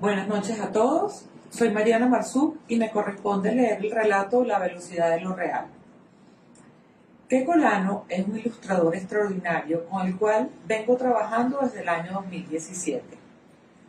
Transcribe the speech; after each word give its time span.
Buenas 0.00 0.28
noches 0.28 0.60
a 0.60 0.70
todos. 0.70 1.26
Soy 1.50 1.70
Mariana 1.70 2.06
Marzú 2.06 2.56
y 2.68 2.76
me 2.76 2.88
corresponde 2.88 3.52
leer 3.52 3.84
el 3.84 3.90
relato 3.90 4.44
La 4.44 4.60
velocidad 4.60 5.10
de 5.10 5.22
lo 5.22 5.34
real. 5.34 5.66
Keiko 7.28 7.56
Lano 7.56 8.04
es 8.08 8.24
un 8.24 8.38
ilustrador 8.38 8.94
extraordinario 8.94 9.86
con 9.86 10.06
el 10.06 10.16
cual 10.16 10.50
vengo 10.68 10.96
trabajando 10.96 11.58
desde 11.62 11.80
el 11.80 11.88
año 11.88 12.12
2017. 12.12 13.02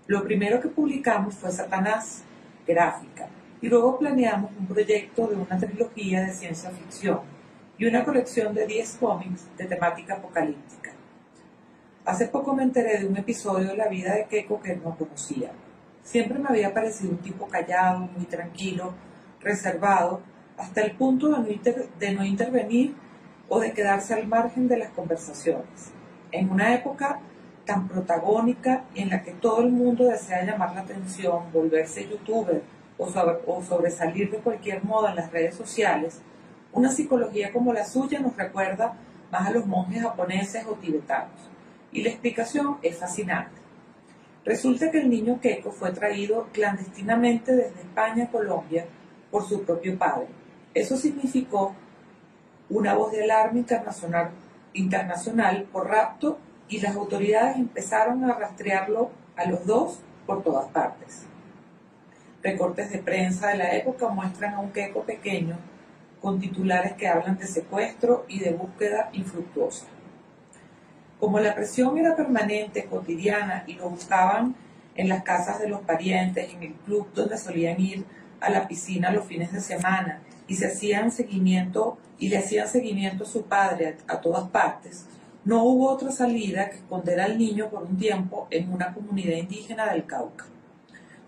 Lo 0.07 0.23
primero 0.23 0.59
que 0.59 0.69
publicamos 0.69 1.35
fue 1.35 1.51
Satanás, 1.51 2.23
gráfica, 2.65 3.27
y 3.61 3.67
luego 3.67 3.99
planeamos 3.99 4.49
un 4.59 4.65
proyecto 4.65 5.27
de 5.27 5.35
una 5.35 5.59
trilogía 5.59 6.23
de 6.23 6.33
ciencia 6.33 6.71
ficción 6.71 7.19
y 7.77 7.85
una 7.85 8.03
colección 8.03 8.55
de 8.55 8.65
10 8.65 8.97
cómics 8.99 9.45
de 9.59 9.65
temática 9.65 10.15
apocalíptica. 10.15 10.89
Hace 12.03 12.25
poco 12.29 12.55
me 12.55 12.63
enteré 12.63 12.97
de 12.97 13.05
un 13.05 13.15
episodio 13.15 13.67
de 13.67 13.77
la 13.77 13.89
vida 13.89 14.15
de 14.15 14.25
Keiko 14.25 14.59
que 14.59 14.75
no 14.75 14.97
conocía. 14.97 15.51
Siempre 16.09 16.39
me 16.39 16.49
había 16.49 16.73
parecido 16.73 17.11
un 17.11 17.19
tipo 17.19 17.47
callado, 17.47 17.99
muy 17.99 18.25
tranquilo, 18.25 18.93
reservado, 19.41 20.21
hasta 20.57 20.81
el 20.81 20.93
punto 20.93 21.27
de 21.29 22.11
no, 22.15 22.25
intervenir 22.25 22.95
o 23.47 23.59
de 23.59 23.73
quedarse 23.73 24.15
al 24.15 24.25
margen 24.25 24.67
de 24.67 24.77
las 24.77 24.89
conversaciones. 24.89 25.91
En 26.31 26.49
una 26.49 26.73
época 26.73 27.19
tan 27.63 27.87
protagónica 27.87 28.85
en 28.95 29.11
la 29.11 29.21
que 29.21 29.33
todo 29.33 29.61
el 29.61 29.69
mundo 29.69 30.05
desea 30.05 30.43
llamar 30.43 30.73
la 30.73 30.81
atención, 30.81 31.43
volverse 31.53 32.09
youtuber 32.09 32.63
o, 32.97 33.05
o 33.45 33.61
sobresalir 33.61 34.31
de 34.31 34.39
cualquier 34.39 34.83
modo 34.83 35.09
en 35.09 35.15
las 35.15 35.31
redes 35.31 35.53
sociales, 35.53 36.21
una 36.73 36.89
psicología 36.89 37.53
como 37.53 37.71
la 37.71 37.85
suya 37.85 38.19
nos 38.19 38.35
recuerda 38.35 38.95
más 39.31 39.47
a 39.47 39.51
los 39.51 39.67
monjes 39.67 40.01
japoneses 40.01 40.65
o 40.65 40.73
tibetanos. 40.73 41.51
Y 41.91 42.01
la 42.01 42.09
explicación 42.09 42.77
es 42.81 42.97
fascinante. 42.97 43.58
Resulta 44.45 44.89
que 44.89 44.99
el 44.99 45.09
niño 45.09 45.39
Keiko 45.41 45.71
fue 45.71 45.91
traído 45.91 46.47
clandestinamente 46.53 47.55
desde 47.55 47.81
España 47.81 48.25
a 48.25 48.31
Colombia 48.31 48.85
por 49.31 49.47
su 49.47 49.63
propio 49.63 49.97
padre. 49.97 50.27
Eso 50.73 50.95
significó 50.97 51.75
una 52.69 52.93
voz 52.93 53.11
de 53.11 53.23
alarma 53.23 53.59
internacional, 54.73 55.63
por 55.71 55.89
rapto 55.89 56.37
y 56.67 56.79
las 56.79 56.95
autoridades 56.95 57.57
empezaron 57.57 58.23
a 58.25 58.33
rastrearlo 58.35 59.09
a 59.35 59.45
los 59.45 59.65
dos 59.65 59.99
por 60.25 60.43
todas 60.43 60.67
partes. 60.67 61.25
Recortes 62.41 62.91
de 62.91 62.99
prensa 62.99 63.49
de 63.49 63.57
la 63.57 63.75
época 63.75 64.07
muestran 64.07 64.53
a 64.53 64.59
un 64.59 64.71
Keiko 64.71 65.03
pequeño 65.03 65.57
con 66.21 66.39
titulares 66.39 66.93
que 66.93 67.07
hablan 67.07 67.37
de 67.37 67.47
secuestro 67.47 68.25
y 68.27 68.39
de 68.39 68.51
búsqueda 68.51 69.09
infructuosa. 69.13 69.85
Como 71.19 71.41
la 71.41 71.53
presión 71.53 71.97
era 71.97 72.15
permanente, 72.15 72.85
cotidiana, 72.85 73.65
y 73.67 73.73
lo 73.73 73.89
buscaban 73.89 74.55
en 74.95 75.09
las 75.09 75.23
casas 75.23 75.59
de 75.59 75.67
los 75.67 75.81
parientes, 75.81 76.53
en 76.53 76.63
el 76.63 76.73
club 76.73 77.09
donde 77.13 77.37
solían 77.37 77.79
ir 77.81 78.05
a 78.39 78.49
la 78.49 78.69
piscina 78.69 79.11
los 79.11 79.25
fines 79.25 79.51
de 79.51 79.59
semana, 79.59 80.21
y 80.47 80.55
se 80.55 80.67
hacían 80.67 81.11
seguimiento, 81.11 81.97
y 82.19 82.29
le 82.29 82.37
hacían 82.37 82.69
seguimiento 82.69 83.25
a 83.25 83.27
su 83.27 83.43
padre 83.43 83.97
a, 84.07 84.13
a 84.13 84.21
todas 84.21 84.47
partes, 84.47 85.07
no 85.43 85.63
hubo 85.63 85.89
otra 85.89 86.09
salida 86.09 86.69
que 86.69 86.77
esconder 86.77 87.19
al 87.19 87.37
niño 87.37 87.69
por 87.69 87.83
un 87.83 87.97
tiempo 87.97 88.47
en 88.49 88.71
una 88.71 88.93
comunidad 88.93 89.35
indígena 89.35 89.91
del 89.91 90.05
Cauca. 90.05 90.45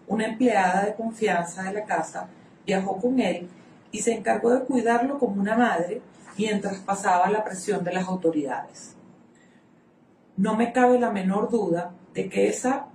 Una 0.08 0.26
empleada 0.26 0.86
de 0.86 0.96
confianza 0.96 1.64
de 1.64 1.74
la 1.74 1.84
casa 1.84 2.28
viajó 2.66 2.98
con 2.98 3.20
él 3.20 3.50
y 3.92 4.00
se 4.00 4.14
encargó 4.14 4.52
de 4.52 4.64
cuidarlo 4.64 5.20
como 5.20 5.42
una 5.42 5.58
madre 5.58 6.02
mientras 6.38 6.78
pasaba 6.78 7.30
la 7.30 7.44
presión 7.44 7.84
de 7.84 7.94
las 7.94 8.08
autoridades 8.08 8.96
no 10.42 10.56
me 10.56 10.74
cabe 10.74 11.00
la 11.00 11.12
menor 11.12 11.52
duda 11.52 11.94
de 12.16 12.28
que, 12.28 12.48
esa, 12.48 12.88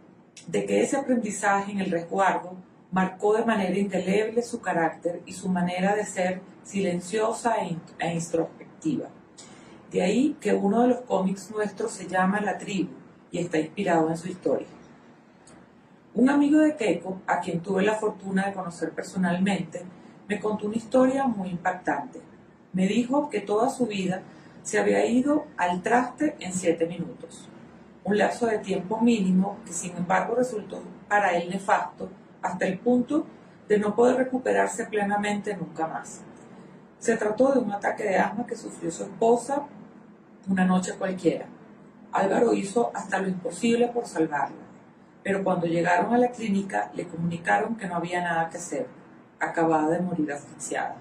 de 0.49 0.67
que 0.67 0.83
ese 0.83 0.97
aprendizaje 0.97 1.71
en 1.71 1.79
el 1.79 1.93
resguardo 1.93 2.57
marcó 2.91 3.35
de 3.37 3.45
manera 3.45 3.79
indeleble 3.79 4.43
su 4.43 4.61
carácter 4.61 5.23
y 5.27 5.33
su 5.33 5.49
manera 5.49 5.95
de 5.95 6.05
ser 6.05 6.41
silenciosa 6.65 7.55
e, 7.59 7.77
e 8.01 8.15
introspectiva. 8.15 9.11
De 9.93 10.03
ahí 10.03 10.37
que 10.41 10.55
uno 10.55 10.83
de 10.83 10.89
los 10.89 11.01
cómics 11.03 11.53
nuestros 11.53 11.93
se 11.93 12.09
llama 12.09 12.41
La 12.41 12.59
tribu 12.59 12.91
y 13.31 13.39
está 13.39 13.59
inspirado 13.59 14.11
en 14.11 14.17
su 14.17 14.27
historia. 14.27 14.67
Un 16.15 16.29
amigo 16.29 16.59
de 16.59 16.75
Keiko, 16.75 17.21
a 17.29 17.39
quien 17.39 17.61
tuve 17.61 17.85
la 17.85 17.95
fortuna 17.95 18.47
de 18.47 18.55
conocer 18.55 18.91
personalmente, 18.91 19.85
me 20.27 20.41
contó 20.41 20.67
una 20.67 20.77
historia 20.77 21.29
muy 21.29 21.51
impactante. 21.51 22.21
Me 22.73 22.89
dijo 22.89 23.31
que 23.31 23.41
toda 23.41 23.71
su 23.71 23.87
vida 23.87 24.23
se 24.67 24.81
había 24.81 25.07
ido 25.07 25.47
al 25.57 25.81
traste 25.81 26.35
en 26.41 26.53
siete 26.53 26.87
minutos, 26.87 27.49
un 28.03 28.19
lapso 28.19 28.47
de 28.47 28.59
tiempo 28.59 29.01
mínimo 29.01 29.59
que 29.65 29.73
sin 29.73 29.97
embargo 29.97 30.35
resultó 30.35 30.83
para 31.09 31.37
él 31.37 31.49
nefasto 31.49 32.11
hasta 32.43 32.67
el 32.67 32.81
punto 32.81 33.25
de 33.69 33.79
no 33.79 33.95
poder 33.95 34.17
recuperarse 34.17 34.87
plenamente 34.87 35.57
nunca 35.57 35.87
más. 35.87 36.23
Se 36.99 37.17
trató 37.17 37.53
de 37.53 37.61
un 37.61 37.71
ataque 37.71 38.03
de 38.03 38.17
asma 38.17 38.45
que 38.45 38.57
sufrió 38.57 38.91
su 38.91 39.05
esposa 39.05 39.63
una 40.49 40.65
noche 40.65 40.95
cualquiera. 40.99 41.47
Álvaro 42.11 42.53
hizo 42.53 42.91
hasta 42.93 43.21
lo 43.21 43.29
imposible 43.29 43.87
por 43.87 44.07
salvarla, 44.07 44.57
pero 45.23 45.45
cuando 45.45 45.69
llegaron 45.69 46.13
a 46.13 46.19
la 46.19 46.33
clínica 46.33 46.91
le 46.93 47.07
comunicaron 47.07 47.77
que 47.77 47.87
no 47.87 47.95
había 47.95 48.21
nada 48.21 48.51
que 48.51 48.57
hacer, 48.57 48.89
acababa 49.39 49.91
de 49.91 50.01
morir 50.01 50.33
asfixiada. 50.33 50.97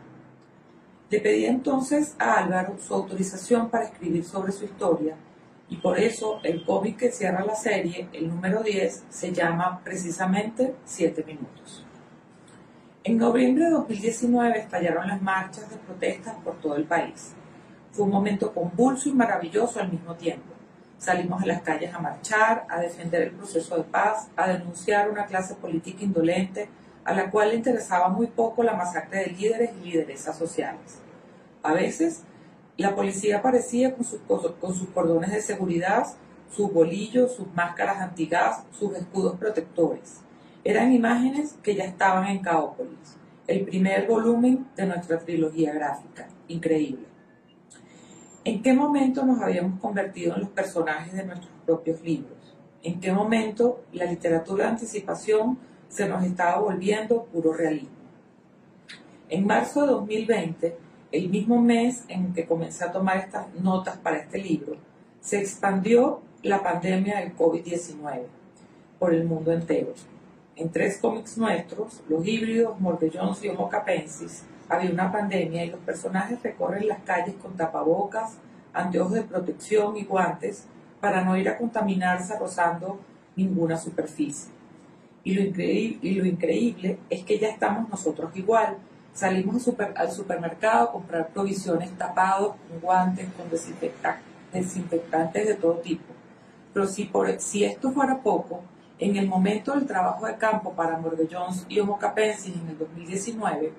Le 1.10 1.20
pedí 1.20 1.46
entonces 1.46 2.16
a 2.18 2.40
Álvaro 2.40 2.78
su 2.80 2.94
autorización 2.94 3.70
para 3.70 3.86
escribir 3.86 4.24
sobre 4.24 4.52
su 4.52 4.66
historia 4.66 5.16
y 5.70 5.78
por 5.78 6.00
eso 6.00 6.40
el 6.44 6.64
cómic 6.66 6.98
que 6.98 7.12
cierra 7.12 7.44
la 7.44 7.56
serie, 7.56 8.08
el 8.14 8.28
número 8.28 8.64
10, 8.64 9.06
se 9.10 9.32
llama 9.32 9.82
precisamente 9.84 10.76
Siete 10.84 11.24
Minutos. 11.24 11.86
En 13.04 13.18
noviembre 13.18 13.66
de 13.66 13.72
2019 13.72 14.60
estallaron 14.60 15.08
las 15.08 15.22
marchas 15.22 15.70
de 15.70 15.78
protestas 15.78 16.36
por 16.44 16.56
todo 16.56 16.76
el 16.76 16.86
país. 16.86 17.34
Fue 17.92 18.06
un 18.06 18.12
momento 18.12 18.52
convulso 18.52 19.10
y 19.10 19.14
maravilloso 19.14 19.80
al 19.80 19.92
mismo 19.92 20.16
tiempo. 20.16 20.54
Salimos 20.98 21.44
a 21.44 21.46
las 21.46 21.62
calles 21.62 21.94
a 21.94 22.00
marchar, 22.00 22.66
a 22.68 22.80
defender 22.80 23.22
el 23.22 23.32
proceso 23.32 23.78
de 23.78 23.84
paz, 23.84 24.30
a 24.36 24.48
denunciar 24.48 25.10
una 25.10 25.26
clase 25.26 25.54
política 25.54 26.04
indolente 26.04 26.68
a 27.06 27.14
la 27.14 27.30
cual 27.30 27.50
le 27.50 27.56
interesaba 27.56 28.10
muy 28.10 28.28
poco 28.28 28.64
la 28.64 28.74
masacre 28.74 29.20
de 29.20 29.28
líderes 29.28 29.72
y 29.80 29.92
lideresas 29.92 30.38
sociales. 30.38 31.00
A 31.62 31.74
veces, 31.74 32.24
la 32.78 32.96
policía 32.96 33.38
aparecía 33.38 33.96
con 33.96 34.04
sus, 34.04 34.90
cordones 34.90 35.32
de 35.32 35.42
seguridad, 35.42 36.08
sus 36.50 36.74
bolillos, 36.74 37.36
sus 37.36 37.48
máscaras 37.54 38.02
antigas, 38.02 38.64
sus 38.72 38.96
escudos 38.96 39.38
protectores. 39.38 40.22
Eran 40.64 40.92
imágenes 40.92 41.56
que 41.62 41.76
ya 41.76 41.86
estaban 41.86 42.28
en 42.28 42.40
Caópolis, 42.40 43.18
el 43.48 43.64
primer 43.66 44.08
volumen 44.08 44.68
de 44.76 44.88
nuestra 44.88 45.20
trilogía 45.20 45.74
gráfica. 45.74 46.28
Increíble. 46.48 47.06
¿En 48.44 48.62
qué 48.62 48.74
momento 48.74 49.26
nos 49.26 49.42
habíamos 49.42 49.80
convertido 49.80 50.36
en 50.36 50.42
los 50.42 50.50
personajes 50.50 51.14
de 51.14 51.24
nuestros 51.24 51.54
propios 51.66 52.02
libros? 52.02 52.56
¿En 52.84 53.00
qué 53.00 53.12
momento 53.12 53.84
la 53.94 54.06
literatura 54.06 54.70
anticipación 54.70 55.58
se 55.90 56.08
nos 56.08 56.24
estaba 56.24 56.60
volviendo 56.60 57.24
puro 57.26 57.54
realismo. 57.54 57.90
En 59.30 59.46
marzo 59.46 59.82
de 59.82 59.88
2020, 59.88 60.78
el 61.12 61.30
mismo 61.30 61.62
mes 61.62 62.04
en 62.08 62.34
que 62.34 62.46
comencé 62.46 62.84
a 62.84 62.92
tomar 62.92 63.18
estas 63.18 63.54
notas 63.56 63.98
para 63.98 64.18
este 64.18 64.38
libro, 64.38 64.76
se 65.22 65.40
expandió 65.40 66.22
la 66.44 66.62
pandemia 66.62 67.20
del 67.20 67.36
COVID-19 67.36 68.24
por 69.00 69.14
el 69.14 69.24
mundo 69.24 69.52
entero. 69.52 69.94
En 70.56 70.72
tres 70.72 71.00
cómics 71.00 71.38
nuestros, 71.38 72.02
Los 72.08 72.26
híbridos, 72.26 72.80
Mordellones 72.80 73.44
y 73.44 73.50
Homo 73.50 73.68
capensis, 73.70 74.44
había 74.70 74.92
una 74.92 75.12
pandemia 75.12 75.66
y 75.66 75.72
los 75.72 75.80
personajes 75.82 76.42
recorren 76.42 76.88
las 76.88 77.00
calles 77.00 77.36
con 77.42 77.56
tapabocas, 77.56 78.38
anteojos 78.74 79.14
de 79.14 79.24
protección 79.24 79.98
y 79.98 80.06
guantes 80.06 80.66
para 81.00 81.24
no 81.24 81.38
ir 81.38 81.50
a 81.50 81.58
contaminarse 81.58 82.38
rozando 82.38 83.00
ninguna 83.36 83.78
superficie. 83.78 84.55
Y 85.26 85.34
lo, 85.34 85.42
increíble, 85.42 85.98
y 86.04 86.14
lo 86.14 86.26
increíble 86.28 87.00
es 87.10 87.26
que 87.26 87.40
ya 87.40 87.50
estamos 87.50 87.90
nosotros 87.90 88.30
igual. 88.36 88.78
Salimos 89.12 89.68
al 89.96 90.12
supermercado 90.12 90.84
a 90.84 90.92
comprar 90.92 91.30
provisiones 91.30 91.90
tapados, 91.98 92.56
con 92.70 92.80
guantes, 92.80 93.28
con 93.36 93.50
desinfectantes 93.50 95.48
de 95.48 95.56
todo 95.56 95.80
tipo. 95.80 96.14
Pero 96.72 96.86
si, 96.86 97.06
por, 97.06 97.28
esto 97.28 97.92
fuera 97.92 98.22
poco, 98.22 98.62
en 99.00 99.16
el 99.16 99.28
momento 99.28 99.74
del 99.74 99.88
trabajo 99.88 100.28
de 100.28 100.38
campo 100.38 100.74
para 100.74 101.02
Jones 101.02 101.66
y 101.70 101.80
Homo 101.80 101.98
Capensis 101.98 102.54
en 102.56 102.70
el 102.70 102.78
2019, 102.78 103.74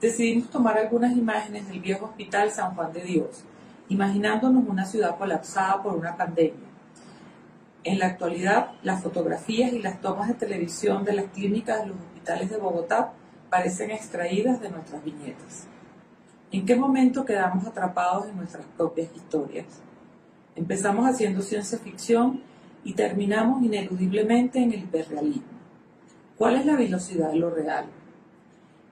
decidimos 0.00 0.48
tomar 0.48 0.78
algunas 0.78 1.14
imágenes 1.14 1.68
del 1.68 1.80
viejo 1.80 2.06
hospital 2.06 2.50
San 2.50 2.74
Juan 2.74 2.90
de 2.94 3.02
Dios, 3.02 3.44
imaginándonos 3.90 4.66
una 4.66 4.86
ciudad 4.86 5.18
colapsada 5.18 5.82
por 5.82 5.94
una 5.94 6.16
pandemia 6.16 6.65
en 7.86 8.00
la 8.00 8.06
actualidad, 8.06 8.72
las 8.82 9.00
fotografías 9.00 9.72
y 9.72 9.78
las 9.78 10.00
tomas 10.00 10.26
de 10.26 10.34
televisión 10.34 11.04
de 11.04 11.12
las 11.12 11.26
clínicas 11.26 11.80
de 11.80 11.86
los 11.86 11.96
hospitales 11.96 12.50
de 12.50 12.56
Bogotá 12.56 13.12
parecen 13.48 13.92
extraídas 13.92 14.60
de 14.60 14.70
nuestras 14.70 15.04
viñetas. 15.04 15.68
¿En 16.50 16.66
qué 16.66 16.74
momento 16.74 17.24
quedamos 17.24 17.64
atrapados 17.64 18.28
en 18.28 18.36
nuestras 18.36 18.66
propias 18.76 19.14
historias? 19.14 19.66
Empezamos 20.56 21.08
haciendo 21.08 21.42
ciencia 21.42 21.78
ficción 21.78 22.42
y 22.82 22.94
terminamos 22.94 23.62
ineludiblemente 23.62 24.58
en 24.58 24.72
el 24.72 24.80
hiperrealismo. 24.80 25.56
¿Cuál 26.36 26.56
es 26.56 26.66
la 26.66 26.74
velocidad 26.74 27.30
de 27.30 27.36
lo 27.36 27.50
real? 27.50 27.86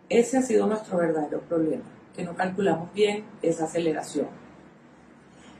Ese 0.08 0.38
ha 0.38 0.42
sido 0.42 0.68
nuestro 0.68 0.98
verdadero 0.98 1.40
problema, 1.40 1.84
que 2.14 2.22
no 2.22 2.36
calculamos 2.36 2.92
bien 2.94 3.24
esa 3.42 3.64
aceleración. 3.64 4.28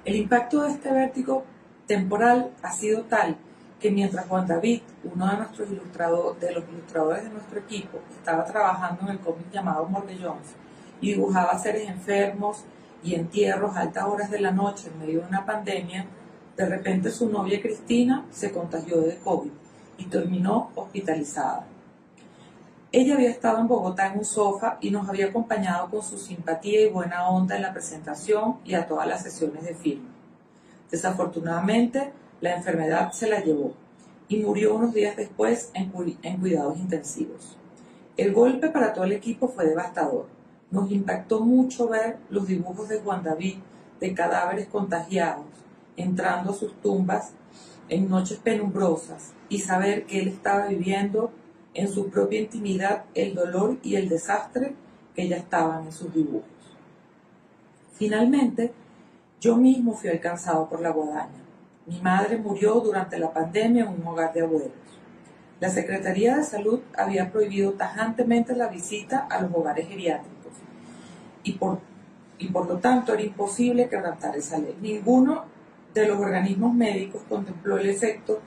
El 0.04 0.14
impacto 0.14 0.62
de 0.62 0.70
este 0.70 0.92
vértigo 0.92 1.44
temporal 1.86 2.50
ha 2.62 2.72
sido 2.72 3.02
tal 3.02 3.36
que 3.80 3.90
mientras 3.90 4.26
Juan 4.26 4.46
David, 4.46 4.80
uno 5.04 5.30
de 5.30 5.36
nuestros 5.36 5.70
ilustradores, 5.70 6.40
de 6.40 6.52
los 6.52 6.64
ilustradores 6.68 7.24
de 7.24 7.30
nuestro 7.30 7.58
equipo, 7.60 7.98
estaba 8.16 8.44
trabajando 8.44 9.02
en 9.02 9.08
el 9.08 9.18
cómic 9.18 9.50
llamado 9.52 9.84
Mordellones 9.86 10.54
y 11.00 11.12
dibujaba 11.12 11.58
seres 11.58 11.88
enfermos 11.88 12.64
y 13.02 13.14
entierros 13.14 13.76
a 13.76 13.80
altas 13.80 14.04
horas 14.04 14.30
de 14.30 14.40
la 14.40 14.50
noche 14.50 14.88
en 14.88 14.98
medio 14.98 15.20
de 15.20 15.28
una 15.28 15.44
pandemia, 15.44 16.06
de 16.56 16.66
repente 16.66 17.10
su 17.10 17.28
novia 17.28 17.60
Cristina 17.60 18.24
se 18.30 18.50
contagió 18.50 19.00
de 19.02 19.18
COVID 19.18 19.50
y 19.98 20.04
terminó 20.06 20.70
hospitalizada. 20.74 21.66
Ella 22.90 23.14
había 23.14 23.30
estado 23.30 23.58
en 23.58 23.66
Bogotá 23.66 24.06
en 24.06 24.20
un 24.20 24.24
sofá 24.24 24.78
y 24.80 24.90
nos 24.90 25.08
había 25.08 25.26
acompañado 25.26 25.90
con 25.90 26.02
su 26.02 26.16
simpatía 26.16 26.82
y 26.82 26.90
buena 26.90 27.28
onda 27.28 27.56
en 27.56 27.62
la 27.62 27.72
presentación 27.72 28.58
y 28.64 28.74
a 28.74 28.86
todas 28.86 29.06
las 29.08 29.22
sesiones 29.22 29.64
de 29.64 29.74
film. 29.74 30.06
Desafortunadamente, 30.94 32.12
la 32.40 32.54
enfermedad 32.54 33.10
se 33.10 33.26
la 33.26 33.42
llevó 33.42 33.74
y 34.28 34.36
murió 34.36 34.76
unos 34.76 34.94
días 34.94 35.16
después 35.16 35.72
en, 35.74 35.90
cuidados 35.90 36.78
intensivos. 36.78 37.58
El 38.16 38.32
golpe 38.32 38.68
para 38.68 38.92
todo 38.92 39.02
el 39.02 39.10
equipo 39.10 39.48
fue 39.48 39.66
devastador. 39.66 40.26
Nos 40.70 40.92
impactó 40.92 41.40
mucho 41.40 41.88
ver 41.88 42.18
los 42.30 42.46
dibujos 42.46 42.88
de 42.88 43.00
Juan 43.00 43.24
David 43.24 43.56
de 43.98 44.14
cadáveres 44.14 44.68
contagiados 44.68 45.46
entrando 45.96 46.52
a 46.52 46.54
sus 46.54 46.80
tumbas 46.80 47.32
en 47.88 48.08
noches 48.08 48.38
penumbrosas 48.38 49.32
y 49.48 49.58
saber 49.58 50.06
que 50.06 50.20
él 50.20 50.28
estaba 50.28 50.68
viviendo 50.68 51.32
en 51.74 51.88
su 51.88 52.08
propia 52.08 52.38
intimidad 52.38 53.06
el 53.16 53.34
dolor 53.34 53.78
y 53.82 53.96
el 53.96 54.08
desastre 54.08 54.76
que 55.16 55.26
ya 55.26 55.38
estaban 55.38 55.86
en 55.86 55.92
sus 55.92 56.14
dibujos. 56.14 56.44
Finalmente, 57.94 58.72
yo 59.44 59.58
mismo 59.58 59.92
fui 59.92 60.08
alcanzado 60.08 60.66
por 60.70 60.80
la 60.80 60.88
guadaña. 60.88 61.44
Mi 61.84 62.00
madre 62.00 62.38
murió 62.38 62.80
durante 62.80 63.18
la 63.18 63.30
pandemia 63.30 63.84
en 63.84 63.90
un 63.90 64.06
hogar 64.06 64.32
de 64.32 64.40
abuelos. 64.40 64.72
La 65.60 65.68
Secretaría 65.68 66.38
de 66.38 66.44
Salud 66.44 66.80
había 66.96 67.30
prohibido 67.30 67.72
tajantemente 67.72 68.56
la 68.56 68.68
visita 68.68 69.26
a 69.30 69.42
los 69.42 69.52
hogares 69.52 69.86
geriátricos 69.86 70.54
y 71.42 71.52
por, 71.52 71.78
y 72.38 72.48
por 72.48 72.66
lo 72.66 72.78
tanto 72.78 73.12
era 73.12 73.22
imposible 73.22 73.90
quebrantar 73.90 74.34
esa 74.34 74.56
ley. 74.56 74.78
Ninguno 74.80 75.44
de 75.92 76.08
los 76.08 76.18
organismos 76.18 76.72
médicos 76.72 77.20
contempló 77.28 77.76
el 77.76 77.90
efecto 77.90 78.40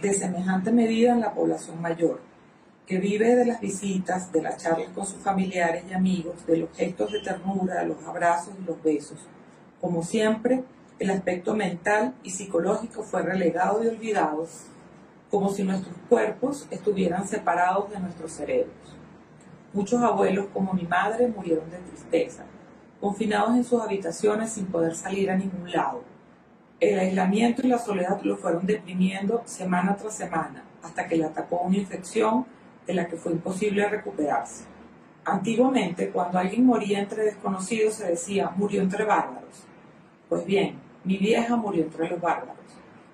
de 0.00 0.14
semejante 0.14 0.72
medida 0.72 1.12
en 1.12 1.20
la 1.20 1.34
población 1.34 1.82
mayor, 1.82 2.22
que 2.86 2.96
vive 2.96 3.36
de 3.36 3.44
las 3.44 3.60
visitas, 3.60 4.32
de 4.32 4.40
las 4.40 4.56
charlas 4.56 4.88
con 4.94 5.04
sus 5.04 5.18
familiares 5.18 5.84
y 5.90 5.92
amigos, 5.92 6.46
de 6.46 6.56
los 6.56 6.70
gestos 6.74 7.12
de 7.12 7.20
ternura, 7.20 7.80
de 7.80 7.88
los 7.88 8.02
abrazos 8.06 8.54
y 8.58 8.64
los 8.64 8.82
besos 8.82 9.18
como 9.80 10.02
siempre, 10.02 10.64
el 10.98 11.10
aspecto 11.10 11.54
mental 11.54 12.14
y 12.24 12.30
psicológico 12.30 13.04
fue 13.04 13.22
relegado 13.22 13.84
y 13.84 13.86
olvidado, 13.86 14.46
como 15.30 15.50
si 15.50 15.62
nuestros 15.62 15.94
cuerpos 16.08 16.66
estuvieran 16.70 17.28
separados 17.28 17.90
de 17.90 18.00
nuestros 18.00 18.32
cerebros. 18.32 18.74
Muchos 19.72 20.02
abuelos, 20.02 20.46
como 20.52 20.72
mi 20.72 20.82
madre, 20.84 21.28
murieron 21.28 21.70
de 21.70 21.78
tristeza, 21.78 22.44
confinados 23.00 23.54
en 23.54 23.64
sus 23.64 23.80
habitaciones 23.80 24.50
sin 24.50 24.66
poder 24.66 24.96
salir 24.96 25.30
a 25.30 25.36
ningún 25.36 25.70
lado. 25.70 26.02
El 26.80 26.98
aislamiento 26.98 27.62
y 27.64 27.68
la 27.68 27.78
soledad 27.78 28.20
lo 28.22 28.36
fueron 28.36 28.66
deprimiendo 28.66 29.42
semana 29.44 29.96
tras 29.96 30.16
semana, 30.16 30.64
hasta 30.82 31.06
que 31.06 31.16
le 31.16 31.24
atacó 31.24 31.60
una 31.60 31.76
infección 31.76 32.46
de 32.86 32.94
la 32.94 33.06
que 33.06 33.16
fue 33.16 33.32
imposible 33.32 33.88
recuperarse. 33.88 34.64
Antiguamente, 35.30 36.08
cuando 36.08 36.38
alguien 36.38 36.64
moría 36.64 37.00
entre 37.00 37.24
desconocidos, 37.24 37.94
se 37.94 38.08
decía, 38.08 38.50
murió 38.56 38.80
entre 38.80 39.04
bárbaros. 39.04 39.66
Pues 40.26 40.46
bien, 40.46 40.78
mi 41.04 41.18
vieja 41.18 41.54
murió 41.54 41.84
entre 41.84 42.08
los 42.08 42.18
bárbaros, 42.18 42.56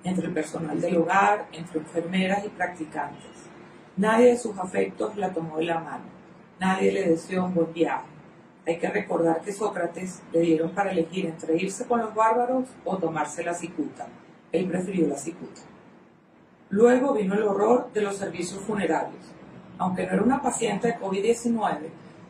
entre 0.05 0.27
el 0.27 0.33
personal 0.33 0.81
del 0.81 0.97
hogar, 0.97 1.49
entre 1.51 1.81
enfermeras 1.81 2.45
y 2.45 2.51
practicantes. 2.51 3.51
Nadie 3.97 4.27
de 4.27 4.39
sus 4.39 4.57
afectos 4.59 5.17
la 5.17 5.33
tomó 5.33 5.59
de 5.59 5.65
la 5.65 5.81
mano, 5.81 6.05
nadie 6.61 6.93
le 6.93 7.09
deseó 7.09 7.47
un 7.47 7.55
buen 7.55 7.73
viaje. 7.73 8.07
Hay 8.65 8.79
que 8.79 8.89
recordar 8.89 9.41
que 9.41 9.53
Sócrates 9.53 10.23
le 10.33 10.41
dieron 10.41 10.71
para 10.71 10.93
elegir 10.93 11.27
entre 11.27 11.57
irse 11.57 11.85
con 11.85 11.99
los 11.99 12.15
bárbaros 12.15 12.69
o 12.85 12.97
tomarse 12.97 13.43
la 13.43 13.55
cicuta. 13.55 14.07
Él 14.53 14.69
prefirió 14.69 15.09
la 15.09 15.17
cicuta. 15.17 15.63
Luego 16.71 17.13
vino 17.13 17.35
el 17.35 17.43
horror 17.43 17.93
de 17.93 18.03
los 18.03 18.17
servicios 18.17 18.61
funerarios. 18.61 19.34
Aunque 19.79 20.07
no 20.07 20.13
era 20.13 20.23
una 20.23 20.43
paciente 20.43 20.89
de 20.89 20.99
COVID-19, 20.99 21.79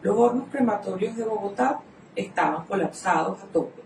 los 0.03 0.17
hornos 0.17 0.49
crematorios 0.51 1.17
de 1.17 1.25
Bogotá 1.25 1.81
estaban 2.17 2.65
colapsados 2.67 3.43
a 3.43 3.47
tope 3.47 3.83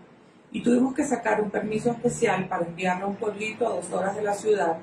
y 0.51 0.61
tuvimos 0.61 0.93
que 0.93 1.03
sacar 1.03 1.41
un 1.41 1.49
permiso 1.49 1.91
especial 1.91 2.47
para 2.47 2.65
enviarla 2.65 3.05
a 3.05 3.07
un 3.07 3.15
pueblito 3.15 3.67
a 3.67 3.75
dos 3.75 3.91
horas 3.91 4.15
de 4.15 4.23
la 4.23 4.33
ciudad, 4.33 4.77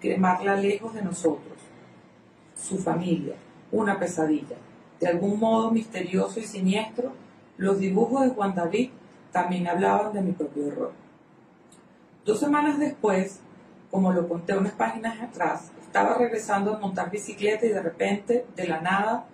cremarla 0.00 0.56
lejos 0.56 0.94
de 0.94 1.02
nosotros, 1.02 1.58
su 2.56 2.78
familia, 2.78 3.34
una 3.72 3.98
pesadilla. 3.98 4.56
De 5.00 5.08
algún 5.08 5.38
modo 5.38 5.70
misterioso 5.70 6.40
y 6.40 6.44
siniestro, 6.44 7.12
los 7.56 7.78
dibujos 7.78 8.22
de 8.24 8.30
Juan 8.30 8.54
David 8.54 8.90
también 9.32 9.66
hablaban 9.68 10.12
de 10.12 10.22
mi 10.22 10.32
propio 10.32 10.68
error. 10.68 10.92
Dos 12.24 12.40
semanas 12.40 12.78
después, 12.78 13.40
como 13.90 14.12
lo 14.12 14.28
conté 14.28 14.56
unas 14.56 14.72
páginas 14.72 15.20
atrás, 15.20 15.70
estaba 15.98 16.16
regresando 16.16 16.74
a 16.74 16.78
montar 16.78 17.10
bicicleta 17.10 17.66
y 17.66 17.70
de 17.70 17.82
repente, 17.82 18.46
de 18.54 18.68
la 18.68 18.80
nada, 18.80 19.26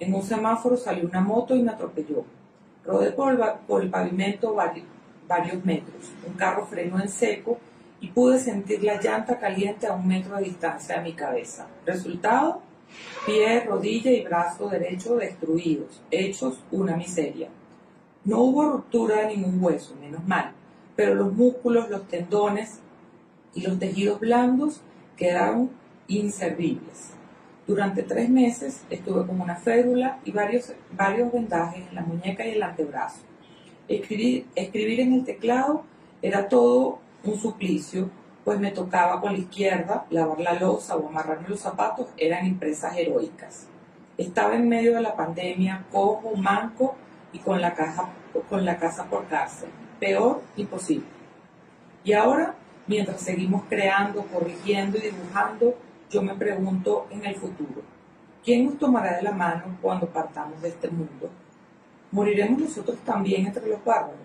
en 0.00 0.12
un 0.12 0.22
semáforo 0.24 0.76
salió 0.76 1.06
una 1.06 1.20
moto 1.20 1.54
y 1.54 1.62
me 1.62 1.70
atropelló. 1.70 2.24
Rodé 2.84 3.12
por 3.12 3.82
el, 3.82 3.90
pavimento 3.90 4.52
varios, 4.52 4.84
varios 5.28 5.64
metros. 5.64 6.10
Un 6.26 6.32
carro 6.34 6.66
frenó 6.66 6.98
en 6.98 7.08
seco 7.08 7.58
y 8.00 8.08
pude 8.08 8.40
sentir 8.40 8.82
la 8.82 9.00
llanta 9.00 9.38
caliente 9.38 9.86
a 9.86 9.92
un 9.92 10.08
metro 10.08 10.36
de 10.36 10.44
distancia 10.44 10.96
de 10.96 11.02
mi 11.02 11.12
cabeza. 11.12 11.68
Resultado, 11.86 12.62
pie, 13.24 13.60
rodilla 13.60 14.10
y 14.10 14.24
brazo 14.24 14.68
derecho 14.68 15.14
destruidos, 15.16 16.02
hechos 16.10 16.58
una 16.72 16.96
miseria. 16.96 17.48
No 18.24 18.40
hubo 18.40 18.68
ruptura 18.68 19.18
de 19.18 19.36
ningún 19.36 19.62
hueso, 19.62 19.94
menos 20.00 20.26
mal, 20.26 20.50
pero 20.96 21.14
los 21.14 21.32
músculos, 21.32 21.88
los 21.88 22.08
tendones 22.08 22.80
y 23.54 23.62
los 23.62 23.78
tejidos 23.78 24.18
blandos 24.18 24.80
quedaron 25.16 25.77
inservibles. 26.08 27.12
Durante 27.66 28.02
tres 28.02 28.30
meses 28.30 28.82
estuve 28.88 29.26
con 29.26 29.40
una 29.40 29.56
férula 29.56 30.18
y 30.24 30.32
varios, 30.32 30.72
varios 30.92 31.30
vendajes 31.30 31.86
en 31.86 31.94
la 31.94 32.02
muñeca 32.02 32.46
y 32.46 32.52
el 32.52 32.62
antebrazo. 32.62 33.20
Escribir, 33.86 34.46
escribir 34.54 35.00
en 35.00 35.12
el 35.12 35.24
teclado 35.24 35.84
era 36.22 36.48
todo 36.48 36.98
un 37.24 37.38
suplicio, 37.38 38.10
pues 38.44 38.58
me 38.58 38.70
tocaba 38.70 39.20
con 39.20 39.34
la 39.34 39.38
izquierda 39.38 40.06
lavar 40.08 40.40
la 40.40 40.54
losa 40.54 40.96
o 40.96 41.08
amarrarme 41.08 41.48
los 41.48 41.60
zapatos, 41.60 42.08
eran 42.16 42.46
impresas 42.46 42.96
heroicas. 42.96 43.66
Estaba 44.16 44.56
en 44.56 44.68
medio 44.68 44.94
de 44.94 45.02
la 45.02 45.14
pandemia, 45.14 45.84
cojo, 45.92 46.34
manco 46.34 46.96
y 47.32 47.38
con 47.38 47.60
la, 47.60 47.74
caja, 47.74 48.08
con 48.48 48.64
la 48.64 48.78
casa 48.78 49.04
por 49.04 49.26
cárcel. 49.26 49.68
Peor 50.00 50.42
imposible. 50.56 51.06
Y 52.02 52.14
ahora, 52.14 52.54
mientras 52.86 53.20
seguimos 53.20 53.64
creando, 53.68 54.22
corrigiendo 54.22 54.96
y 54.96 55.02
dibujando, 55.02 55.76
yo 56.10 56.22
me 56.22 56.34
pregunto 56.34 57.06
en 57.10 57.24
el 57.24 57.34
futuro, 57.34 57.82
¿quién 58.44 58.64
nos 58.64 58.78
tomará 58.78 59.16
de 59.16 59.22
la 59.22 59.32
mano 59.32 59.78
cuando 59.82 60.06
partamos 60.06 60.60
de 60.62 60.68
este 60.68 60.88
mundo? 60.88 61.30
¿Moriremos 62.10 62.60
nosotros 62.60 62.98
también 63.04 63.46
entre 63.46 63.68
los 63.68 63.84
bárbaros? 63.84 64.16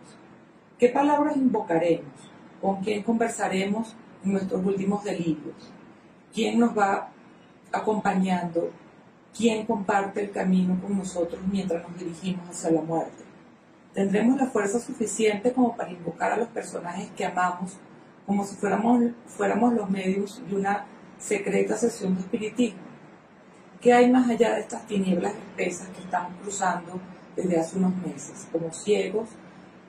¿Qué 0.80 0.90
palabras 0.90 1.36
invocaremos? 1.36 2.13
¿Con 2.62 2.82
quién 2.82 3.04
conversaremos 3.04 3.96
en 4.24 4.34
nuestros 4.34 4.66
últimos 4.66 5.04
delirios? 5.04 5.72
¿Quién 6.34 6.60
nos 6.60 6.78
va 6.78 7.10
acompañando? 7.72 8.72
¿Quién 9.36 9.66
comparte 9.66 10.24
el 10.24 10.32
camino 10.32 10.80
con 10.82 10.98
nosotros 10.98 11.42
mientras 11.52 11.88
nos 11.88 12.00
dirigimos 12.00 12.50
hacia 12.50 12.72
la 12.72 12.82
muerte? 12.82 13.24
¿Tendremos 13.94 14.40
la 14.40 14.48
fuerza 14.48 14.80
suficiente 14.80 15.52
como 15.52 15.75
para 15.75 15.92
invocar 15.92 16.32
a 16.32 16.38
los 16.38 16.48
personajes 16.48 17.12
que 17.12 17.25
amamos 17.25 17.78
como 18.25 18.46
si 18.46 18.56
fuéramos, 18.56 19.04
fuéramos 19.25 19.74
los 19.74 19.90
medios 19.90 20.42
de 20.48 20.56
una 20.56 20.86
secreta 21.24 21.77
sesión 21.77 22.15
de 22.15 22.22
espiritismo? 22.22 22.82
¿Qué 23.82 23.94
hay 23.94 24.10
más 24.10 24.30
allá 24.30 24.56
de 24.56 24.62
estas 24.62 24.88
tinieblas 24.88 25.34
espesas 25.34 25.89
que 25.89 26.01
estamos 26.01 26.32
cruzando 26.42 27.00
desde 27.36 27.60
hace 27.60 27.77
unos 27.77 27.96
meses, 27.98 28.48
como 28.51 28.72
ciegos, 28.72 29.30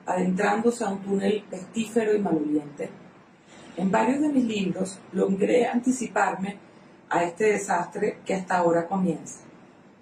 adentrándose 0.06 0.84
a 0.84 0.90
un 0.90 0.98
túnel 0.98 1.44
pestífero 1.48 2.14
y 2.14 2.18
maloliente. 2.18 2.90
En 3.76 3.90
varios 3.90 4.20
de 4.20 4.28
mis 4.28 4.44
libros 4.44 4.98
logré 5.12 5.66
anticiparme 5.66 6.56
a 7.08 7.24
este 7.24 7.52
desastre 7.52 8.18
que 8.24 8.34
hasta 8.34 8.56
ahora 8.56 8.86
comienza. 8.86 9.40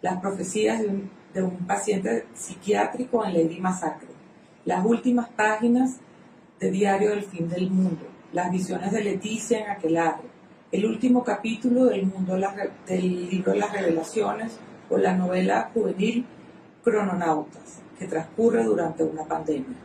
Las 0.00 0.20
profecías 0.20 0.80
de 0.80 1.42
un, 1.42 1.56
paciente 1.66 2.26
psiquiátrico 2.34 3.24
en 3.24 3.32
Lady 3.32 3.58
Masacre, 3.58 4.08
las 4.66 4.84
últimas 4.84 5.30
páginas 5.30 5.96
de 6.60 6.70
Diario 6.70 7.10
del 7.10 7.22
Fin 7.22 7.48
del 7.48 7.70
Mundo, 7.70 8.06
las 8.32 8.50
visiones 8.50 8.92
de 8.92 9.02
Leticia 9.02 9.60
en 9.60 9.70
Aquelarre, 9.70 10.31
el 10.72 10.86
último 10.86 11.22
capítulo 11.22 11.84
del, 11.84 12.06
mundo 12.06 12.34
del 12.86 13.28
libro 13.28 13.54
las 13.54 13.72
revelaciones 13.72 14.58
o 14.88 14.96
la 14.96 15.14
novela 15.14 15.70
juvenil 15.74 16.24
Crononautas, 16.82 17.80
que 17.98 18.06
transcurre 18.06 18.64
durante 18.64 19.04
una 19.04 19.24
pandemia. 19.24 19.76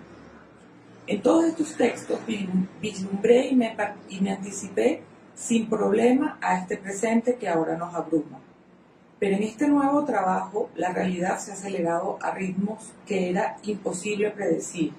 En 1.06 1.22
todos 1.22 1.44
estos 1.44 1.76
textos 1.76 2.20
vislumbré 2.82 3.48
y 3.48 3.56
me, 3.56 3.76
y 4.10 4.22
me 4.22 4.32
anticipé 4.32 5.02
sin 5.36 5.70
problema 5.70 6.38
a 6.42 6.58
este 6.58 6.78
presente 6.78 7.36
que 7.36 7.50
ahora 7.50 7.76
nos 7.78 7.94
abruma. 7.94 8.40
Pero 9.20 9.36
en 9.36 9.44
este 9.44 9.68
nuevo 9.68 10.06
trabajo 10.06 10.70
la 10.76 10.94
realidad 10.94 11.38
se 11.38 11.52
ha 11.52 11.56
acelerado 11.56 12.18
a 12.22 12.32
ritmos 12.32 12.94
que 13.06 13.30
era 13.30 13.58
imposible 13.64 14.32
predecir 14.32 14.94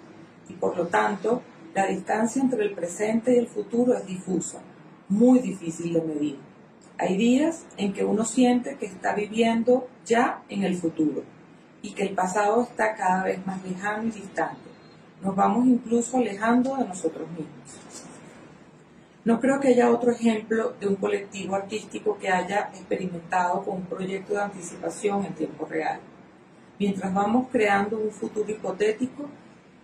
y 0.51 0.53
por 0.53 0.77
lo 0.77 0.87
tanto 0.89 1.41
la 1.75 1.87
distancia 1.87 2.43
entre 2.43 2.65
el 2.65 2.75
presente 2.75 3.35
y 3.35 3.39
el 3.39 3.49
futuro 3.49 3.95
es 3.95 4.07
difusa, 4.07 4.61
muy 5.09 5.39
difícil 5.41 5.93
de 5.93 6.03
medir. 6.03 6.39
Hay 6.99 7.17
días 7.17 7.65
en 7.77 7.93
que 7.93 8.05
uno 8.05 8.25
siente 8.25 8.77
que 8.77 8.87
está 8.87 9.15
viviendo 9.15 9.89
ya 10.05 10.43
en 10.49 10.65
el 10.65 10.77
futuro 10.77 11.23
y 11.81 11.93
que 11.93 12.03
el 12.03 12.15
pasado 12.15 12.63
está 12.63 12.95
cada 12.95 13.25
vez 13.25 13.45
más 13.47 13.65
lejano 13.65 14.05
y 14.05 14.11
distante. 14.11 14.69
Nos 15.23 15.35
vamos 15.35 15.67
incluso 15.67 16.19
alejando 16.19 16.77
de 16.77 16.87
nosotros 16.87 17.29
mismos. 17.31 18.05
No 19.25 19.41
creo 19.41 19.61
que 19.61 19.69
haya 19.69 19.91
otro 19.91 20.11
ejemplo 20.11 20.75
de 20.81 20.87
un 20.87 20.97
colectivo 20.97 21.55
artístico 21.55 22.17
que 22.19 22.31
haya 22.31 22.71
experimentado 22.73 23.63
con 23.63 23.77
un 23.77 23.85
proyecto 23.85 24.35
de 24.35 24.43
anticipación 24.43 25.25
en 25.25 25.35
tiempo 25.35 25.67
real. 25.67 26.01
Mientras 26.79 27.13
vamos 27.13 27.49
creando 27.51 27.99
un 27.99 28.11
futuro 28.11 28.51
hipotético, 28.51 29.27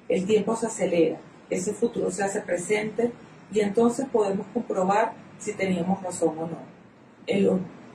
el 0.09 0.25
tiempo 0.25 0.57
se 0.57 0.67
acelera, 0.67 1.19
ese 1.51 1.73
futuro 1.75 2.11
se 2.11 2.25
hace 2.25 2.41
presente 2.41 3.13
y 3.53 3.61
entonces 3.61 4.07
podemos 4.11 4.47
comprobar 4.53 5.13
si 5.39 5.53
teníamos 5.53 6.03
razón 6.03 6.39
o 6.39 6.47
no. 6.47 6.59
En, 7.27 7.45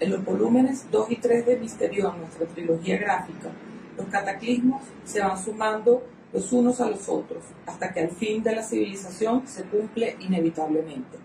los 0.09 0.23
volúmenes 0.23 0.89
2 0.91 1.11
y 1.11 1.15
3 1.17 1.45
de 1.45 1.57
Misterión, 1.57 2.19
nuestra 2.19 2.47
trilogía 2.47 2.97
gráfica, 2.97 3.49
los 3.97 4.07
cataclismos 4.07 4.81
se 5.03 5.19
van 5.19 5.37
sumando 5.37 6.03
los 6.31 6.53
unos 6.53 6.79
a 6.79 6.89
los 6.89 7.09
otros 7.09 7.43
hasta 7.65 7.91
que 7.91 8.01
al 8.01 8.11
fin 8.11 8.41
de 8.41 8.55
la 8.55 8.63
civilización 8.63 9.45
se 9.45 9.63
cumple 9.63 10.15
inevitablemente. 10.21 11.17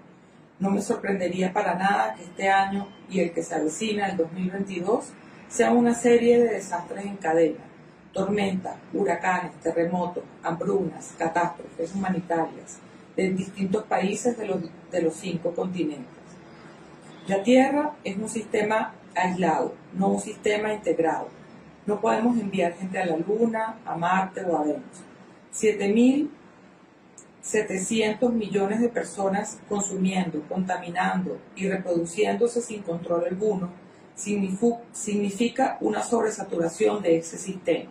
No 0.59 0.71
me 0.71 0.81
sorprendería 0.81 1.53
para 1.53 1.75
nada 1.75 2.15
que 2.15 2.25
este 2.25 2.49
año 2.49 2.89
y 3.09 3.21
el 3.21 3.33
que 3.33 3.43
se 3.43 3.55
avecina, 3.55 4.09
el 4.09 4.17
2022, 4.17 5.13
sea 5.49 5.73
una 5.73 5.95
serie 5.95 6.39
de 6.39 6.55
desastres 6.55 7.05
en 7.05 7.17
cadena, 7.17 7.65
tormentas, 8.13 8.77
huracanes, 8.93 9.53
terremotos, 9.61 10.25
hambrunas, 10.43 11.15
catástrofes 11.19 11.95
humanitarias, 11.95 12.79
de 13.17 13.31
distintos 13.31 13.85
países 13.85 14.37
de 14.37 14.47
los, 14.47 14.61
de 14.91 15.03
los 15.03 15.15
cinco 15.15 15.55
continentes. 15.55 16.13
La 17.27 17.43
Tierra 17.43 17.97
es 18.05 18.17
un 18.17 18.29
sistema 18.29 18.95
aislado, 19.15 19.75
no 19.95 20.09
un 20.09 20.21
sistema 20.21 20.73
integrado. 20.73 21.29
No 21.87 22.01
podemos 22.01 22.39
enviar 22.39 22.75
gente 22.75 22.99
a 22.99 23.07
la 23.07 23.17
Luna, 23.17 23.79
a 23.85 23.97
Marte 23.97 24.45
o 24.45 24.57
a 24.57 24.65
Venus. 24.65 24.83
7.700 25.55 28.33
millones 28.33 28.81
de 28.81 28.89
personas 28.89 29.61
consumiendo, 29.69 30.43
contaminando 30.49 31.39
y 31.55 31.69
reproduciéndose 31.69 32.61
sin 32.61 32.83
control 32.83 33.27
alguno 33.27 33.85
significa 34.15 35.77
una 35.81 36.03
sobresaturación 36.03 37.03
de 37.03 37.19
ese 37.19 37.39
sistema. 37.39 37.91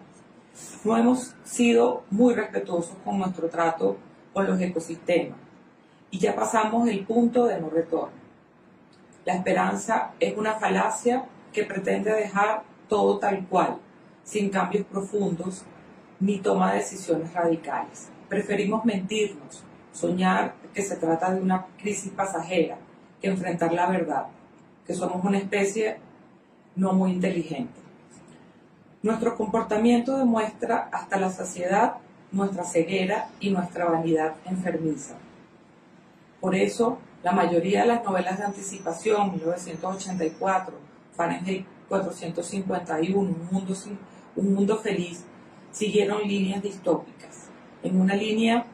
No 0.83 0.97
hemos 0.97 1.35
sido 1.43 2.03
muy 2.09 2.33
respetuosos 2.33 2.95
con 3.03 3.17
nuestro 3.17 3.49
trato 3.49 3.97
con 4.33 4.47
los 4.47 4.59
ecosistemas 4.59 5.37
y 6.13 6.19
ya 6.19 6.35
pasamos 6.35 6.87
el 6.87 7.05
punto 7.05 7.45
de 7.45 7.59
no 7.59 7.69
retorno. 7.69 8.23
La 9.25 9.33
esperanza 9.33 10.11
es 10.19 10.37
una 10.37 10.53
falacia 10.55 11.25
que 11.51 11.63
pretende 11.63 12.11
dejar 12.11 12.63
todo 12.87 13.17
tal 13.17 13.47
cual, 13.47 13.77
sin 14.23 14.49
cambios 14.49 14.85
profundos 14.85 15.63
ni 16.19 16.39
toma 16.39 16.71
de 16.71 16.79
decisiones 16.79 17.33
radicales. 17.33 18.09
Preferimos 18.29 18.85
mentirnos, 18.85 19.63
soñar 19.91 20.53
que 20.73 20.81
se 20.81 20.97
trata 20.97 21.33
de 21.33 21.41
una 21.41 21.65
crisis 21.77 22.11
pasajera, 22.11 22.77
que 23.19 23.29
enfrentar 23.29 23.73
la 23.73 23.89
verdad, 23.89 24.27
que 24.85 24.93
somos 24.93 25.23
una 25.23 25.37
especie 25.39 25.97
no 26.75 26.93
muy 26.93 27.11
inteligente. 27.11 27.79
Nuestro 29.01 29.35
comportamiento 29.35 30.17
demuestra 30.17 30.89
hasta 30.91 31.19
la 31.19 31.29
saciedad 31.29 31.95
nuestra 32.33 32.63
ceguera 32.65 33.29
y 33.39 33.51
nuestra 33.51 33.85
vanidad 33.85 34.35
enfermiza. 34.45 35.15
Por 36.41 36.55
eso, 36.55 36.97
la 37.23 37.31
mayoría 37.31 37.81
de 37.81 37.87
las 37.87 38.03
novelas 38.03 38.39
de 38.39 38.43
anticipación, 38.43 39.31
1984, 39.31 40.73
Fahrenheit 41.15 41.65
451, 41.87 43.17
Un 43.17 43.47
mundo, 43.51 43.73
un 44.35 44.53
mundo 44.53 44.77
feliz, 44.79 45.23
siguieron 45.71 46.27
líneas 46.27 46.61
distópicas. 46.61 47.49
En 47.83 48.01
una 48.01 48.15
línea 48.15 48.65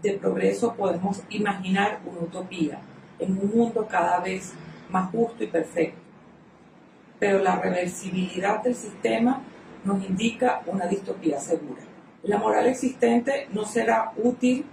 de 0.00 0.14
progreso 0.14 0.74
podemos 0.74 1.22
imaginar 1.28 2.00
una 2.06 2.20
utopía, 2.20 2.80
en 3.18 3.32
un 3.36 3.50
mundo 3.54 3.86
cada 3.90 4.20
vez 4.20 4.54
más 4.88 5.10
justo 5.10 5.42
y 5.44 5.48
perfecto. 5.48 6.00
Pero 7.18 7.40
la 7.40 7.56
reversibilidad 7.56 8.62
del 8.62 8.74
sistema 8.74 9.42
nos 9.84 10.02
indica 10.04 10.62
una 10.66 10.86
distopía 10.86 11.38
segura. 11.38 11.89
La 12.22 12.36
moral 12.36 12.66
existente 12.66 13.48
no 13.52 13.64
será 13.64 14.12
útil 14.22 14.66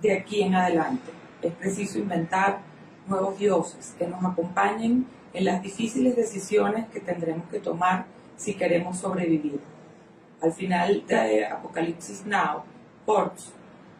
de 0.00 0.12
aquí 0.12 0.42
en 0.42 0.54
adelante. 0.54 1.10
Es 1.42 1.52
preciso 1.54 1.98
inventar 1.98 2.60
nuevos 3.08 3.36
dioses 3.38 3.94
que 3.98 4.06
nos 4.06 4.24
acompañen 4.24 5.04
en 5.32 5.44
las 5.44 5.62
difíciles 5.62 6.14
decisiones 6.14 6.86
que 6.88 7.00
tendremos 7.00 7.48
que 7.50 7.58
tomar 7.58 8.06
si 8.36 8.54
queremos 8.54 8.98
sobrevivir. 8.98 9.60
Al 10.40 10.52
final 10.52 11.04
de 11.08 11.46
Apocalipsis 11.46 12.24
Now, 12.24 12.62
Ports, 13.04 13.52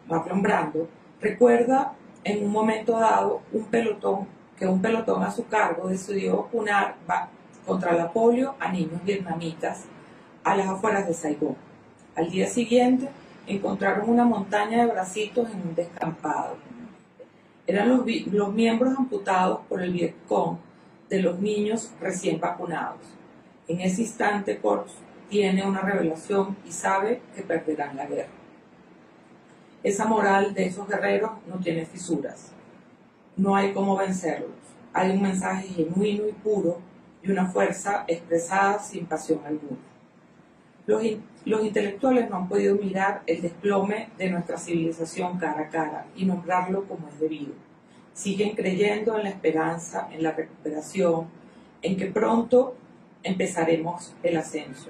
Marlon 0.07 0.41
Brando, 0.41 0.87
recuerda 1.19 1.93
en 2.23 2.45
un 2.45 2.51
momento 2.51 2.97
dado 2.97 3.41
un 3.51 3.65
pelotón 3.65 4.27
que 4.57 4.65
un 4.65 4.81
pelotón 4.81 5.23
a 5.23 5.31
su 5.31 5.45
cargo 5.47 5.89
decidió 5.89 6.37
vacunar 6.37 6.95
contra 7.65 7.91
la 7.93 8.11
polio 8.13 8.55
a 8.59 8.71
niños 8.71 9.03
vietnamitas 9.03 9.83
a 10.45 10.55
las 10.55 10.67
afueras 10.67 11.05
de 11.05 11.13
Saigón. 11.13 11.66
Al 12.17 12.31
día 12.31 12.47
siguiente 12.47 13.07
encontraron 13.45 14.09
una 14.09 14.25
montaña 14.25 14.79
de 14.79 14.91
bracitos 14.91 15.51
en 15.51 15.61
un 15.67 15.75
descampado. 15.75 16.57
Eran 17.67 17.89
los, 17.89 18.07
los 18.31 18.51
miembros 18.51 18.97
amputados 18.97 19.59
por 19.69 19.83
el 19.83 19.93
Vietcong 19.93 20.57
de 21.09 21.21
los 21.21 21.39
niños 21.39 21.91
recién 22.01 22.39
vacunados. 22.39 23.01
En 23.67 23.81
ese 23.81 24.01
instante, 24.01 24.57
Corps 24.57 24.91
tiene 25.29 25.63
una 25.63 25.81
revelación 25.81 26.57
y 26.67 26.71
sabe 26.71 27.21
que 27.35 27.43
perderán 27.43 27.95
la 27.95 28.07
guerra. 28.07 28.33
Esa 29.83 30.05
moral 30.05 30.55
de 30.55 30.65
esos 30.65 30.87
guerreros 30.87 31.33
no 31.45 31.59
tiene 31.59 31.85
fisuras. 31.85 32.51
No 33.35 33.55
hay 33.55 33.73
cómo 33.73 33.95
vencerlos. 33.95 34.49
Hay 34.91 35.11
un 35.11 35.21
mensaje 35.21 35.67
genuino 35.67 36.27
y 36.27 36.31
puro 36.31 36.79
y 37.21 37.29
una 37.29 37.45
fuerza 37.45 38.05
expresada 38.07 38.79
sin 38.79 39.05
pasión 39.05 39.41
alguna. 39.45 39.77
Los, 40.87 41.03
intelectuales 41.65 42.29
no 42.29 42.37
han 42.37 42.47
podido 42.47 42.75
mirar 42.75 43.21
el 43.27 43.41
desplome 43.41 44.07
de 44.17 44.29
nuestra 44.29 44.57
civilización 44.57 45.37
cara 45.37 45.63
a 45.63 45.69
cara 45.69 46.05
y 46.15 46.23
nombrarlo 46.23 46.85
como 46.85 47.09
es 47.09 47.19
debido. 47.19 47.51
Siguen 48.13 48.55
creyendo 48.55 49.17
en 49.17 49.23
la 49.23 49.29
esperanza, 49.29 50.07
en 50.13 50.23
la 50.23 50.31
recuperación, 50.31 51.27
en 51.81 51.97
que 51.97 52.05
pronto 52.05 52.75
empezaremos 53.23 54.15
el 54.23 54.37
ascenso. 54.37 54.89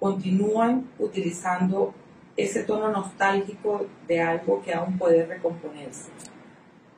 Continúan 0.00 0.88
utilizando 0.98 1.92
ese 2.38 2.62
tono 2.64 2.90
nostálgico 2.90 3.86
de 4.08 4.22
algo 4.22 4.62
que 4.62 4.72
aún 4.72 4.96
puede 4.96 5.26
recomponerse. 5.26 6.10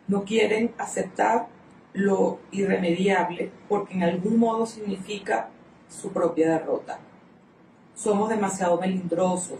No 0.06 0.22
quieren 0.22 0.72
aceptar 0.78 1.48
lo 1.92 2.38
irremediable 2.52 3.50
porque 3.68 3.94
en 3.94 4.04
algún 4.04 4.38
modo 4.38 4.64
significa 4.64 5.48
su 5.88 6.12
propia 6.12 6.52
derrota 6.52 7.00
somos 7.98 8.28
demasiado 8.28 8.80
melindrosos 8.80 9.58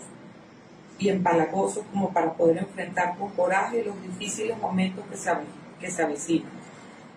y 0.99 1.09
empalagosos 1.09 1.85
como 1.93 2.13
para 2.13 2.33
poder 2.35 2.59
enfrentar 2.59 3.17
con 3.19 3.31
coraje 3.31 3.85
los 3.85 4.01
difíciles 4.01 4.57
momentos 4.59 5.05
que 5.11 5.17
se, 5.17 5.31
que 5.81 5.91
se 5.91 6.03
avecinan. 6.03 6.51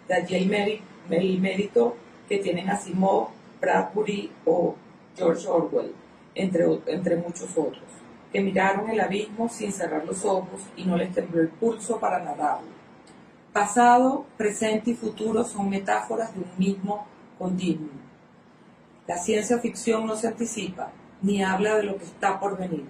De 0.07 0.15
allí 0.15 0.35
el 0.35 1.39
mérito, 1.39 1.95
que 2.27 2.37
tienen 2.39 2.69
Asimov, 2.69 3.27
Bradbury 3.59 4.31
o 4.45 4.75
George 5.15 5.47
Orwell, 5.47 5.93
entre, 6.33 6.65
entre 6.87 7.17
muchos 7.17 7.49
otros, 7.55 7.83
que 8.31 8.41
miraron 8.41 8.89
el 8.89 8.99
abismo 8.99 9.47
sin 9.49 9.71
cerrar 9.71 10.05
los 10.05 10.25
ojos 10.25 10.61
y 10.75 10.85
no 10.85 10.97
les 10.97 11.13
tembló 11.13 11.41
el 11.41 11.49
pulso 11.49 11.99
para 11.99 12.23
nadarlo. 12.23 12.69
Pasado, 13.53 14.25
presente 14.37 14.91
y 14.91 14.95
futuro 14.95 15.43
son 15.43 15.69
metáforas 15.69 16.33
de 16.33 16.39
un 16.39 16.51
mismo 16.57 17.05
continuum. 17.37 17.89
La 19.07 19.17
ciencia 19.17 19.59
ficción 19.59 20.05
no 20.05 20.15
se 20.15 20.27
anticipa, 20.27 20.91
ni 21.21 21.43
habla 21.43 21.75
de 21.75 21.83
lo 21.83 21.97
que 21.97 22.05
está 22.05 22.39
por 22.39 22.57
venir, 22.57 22.85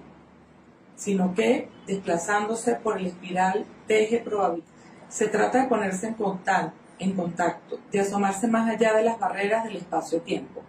sino 0.95 1.33
que, 1.33 1.69
desplazándose 1.87 2.75
por 2.75 2.97
el 2.97 3.07
espiral, 3.07 3.65
teje 3.87 4.19
probabilidad. 4.19 4.67
Se 5.09 5.27
trata 5.27 5.63
de 5.63 5.67
ponerse 5.67 6.07
en 6.07 6.13
contacto, 6.13 6.77
en 6.99 7.13
contacto, 7.13 7.79
de 7.91 7.99
asomarse 7.99 8.47
más 8.47 8.69
allá 8.69 8.93
de 8.93 9.03
las 9.03 9.19
barreras 9.19 9.65
del 9.65 9.77
espacio-tiempo. 9.77 10.61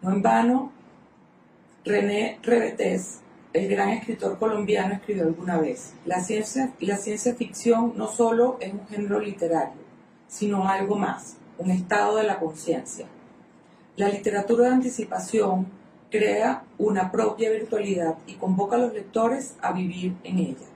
No 0.00 0.12
en 0.12 0.22
vano, 0.22 0.72
René 1.84 2.38
Rebetés, 2.42 3.20
el 3.52 3.68
gran 3.68 3.90
escritor 3.90 4.38
colombiano, 4.38 4.94
escribió 4.94 5.24
alguna 5.24 5.58
vez, 5.58 5.94
la 6.06 6.20
ciencia, 6.20 6.72
la 6.80 6.96
ciencia 6.96 7.34
ficción 7.34 7.92
no 7.96 8.08
solo 8.08 8.56
es 8.60 8.72
un 8.72 8.86
género 8.88 9.20
literario, 9.20 9.82
sino 10.26 10.66
algo 10.68 10.96
más, 10.96 11.36
un 11.58 11.70
estado 11.70 12.16
de 12.16 12.24
la 12.24 12.38
conciencia. 12.38 13.06
La 13.96 14.08
literatura 14.08 14.68
de 14.68 14.74
anticipación 14.74 15.66
crea 16.14 16.62
una 16.78 17.10
propia 17.10 17.50
virtualidad 17.50 18.18
y 18.28 18.34
convoca 18.34 18.76
a 18.76 18.78
los 18.78 18.92
lectores 18.92 19.56
a 19.60 19.72
vivir 19.72 20.14
en 20.22 20.38
ella. 20.38 20.66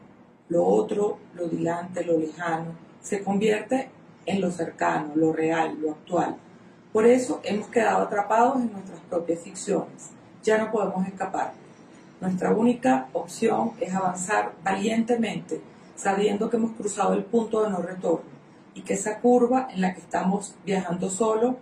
Lo 0.49 0.65
otro, 0.65 1.19
lo 1.37 1.47
dilante, 1.47 2.05
lo 2.05 2.19
lejano, 2.19 2.73
se 3.01 3.23
convierte 3.23 3.89
en 4.27 4.41
lo 4.41 4.51
cercano, 4.51 5.13
lo 5.15 5.33
real, 5.33 5.79
lo 5.81 5.93
actual. 5.93 6.35
Por 6.93 7.07
eso 7.07 7.41
hemos 7.45 7.69
quedado 7.69 8.03
atrapados 8.03 8.57
en 8.57 8.73
nuestras 8.73 8.99
propias 9.03 9.39
ficciones. 9.39 10.11
Ya 10.43 10.59
no 10.59 10.73
podemos 10.73 11.07
escapar. 11.07 11.53
Nuestra 12.21 12.51
única 12.51 13.07
opción 13.13 13.75
es 13.81 13.95
avanzar 13.95 14.55
valientemente, 14.65 15.61
sabiendo 15.95 16.51
que 16.51 16.57
hemos 16.57 16.73
cruzado 16.73 17.13
el 17.13 17.23
punto 17.23 17.63
de 17.63 17.71
no 17.71 17.77
retorno 17.77 18.29
y 18.75 18.81
que 18.83 18.95
esa 18.95 19.21
curva 19.21 19.69
en 19.73 19.83
la 19.83 19.95
que 19.95 20.01
estamos 20.01 20.57
viajando 20.67 21.09
solo 21.09 21.59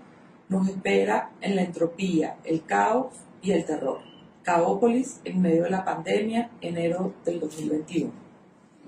nos 0.48 0.66
espera 0.66 1.32
en 1.42 1.56
la 1.56 1.62
entropía, 1.62 2.36
el 2.44 2.64
caos 2.64 3.25
y 3.46 3.52
el 3.52 3.64
terror. 3.64 4.00
Caópolis 4.42 5.20
en 5.24 5.40
medio 5.40 5.64
de 5.64 5.70
la 5.70 5.84
pandemia, 5.84 6.50
enero 6.60 7.14
del 7.24 7.40
2021. 7.40 8.12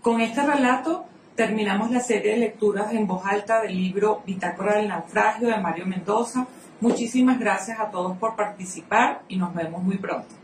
Con 0.02 0.20
este 0.20 0.42
relato 0.42 1.04
terminamos 1.34 1.90
la 1.90 2.00
serie 2.00 2.32
de 2.32 2.38
lecturas 2.38 2.92
en 2.92 3.06
voz 3.06 3.24
alta 3.24 3.62
del 3.62 3.74
libro 3.76 4.22
Bitácora 4.26 4.76
del 4.76 4.88
Naufragio 4.88 5.48
de 5.48 5.58
Mario 5.58 5.86
Mendoza. 5.86 6.46
Muchísimas 6.80 7.38
gracias 7.38 7.78
a 7.78 7.90
todos 7.90 8.16
por 8.18 8.36
participar 8.36 9.22
y 9.28 9.36
nos 9.36 9.54
vemos 9.54 9.82
muy 9.82 9.98
pronto. 9.98 10.37